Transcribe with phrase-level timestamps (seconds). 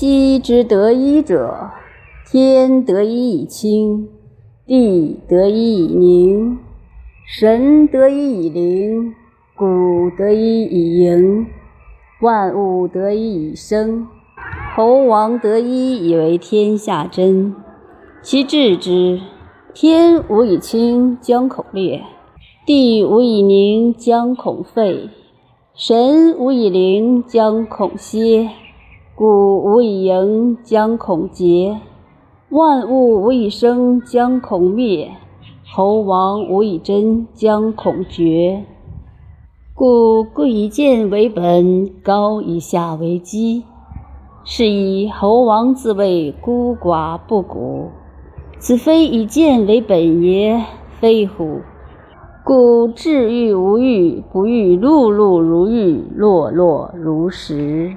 [0.00, 1.72] 昔之得一者，
[2.26, 4.08] 天得一以清，
[4.66, 6.58] 地得一以宁，
[7.26, 9.14] 神得一以灵，
[9.54, 11.44] 谷得一以盈，
[12.22, 14.08] 万物得一以生。
[14.74, 17.54] 猴王得一以为天下真。
[18.22, 19.20] 其治之，
[19.74, 22.00] 天无以清，将恐裂；
[22.64, 25.10] 地无以宁，将恐废；
[25.74, 28.48] 神无以灵，将恐歇；
[29.20, 31.76] 故无以盈，将恐竭；
[32.48, 35.10] 万物无以生，将恐灭；
[35.70, 38.64] 猴王无以真，将恐绝。
[39.74, 43.64] 故贵以贱为本，高以下为基。
[44.42, 47.90] 是以猴王自谓孤寡不古，
[48.58, 50.64] 此非以贱为本也，
[50.98, 51.58] 非乎？
[52.42, 57.94] 故至欲无欲，不欲碌碌如玉，落落如石。